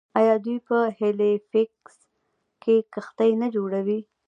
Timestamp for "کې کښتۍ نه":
2.61-3.47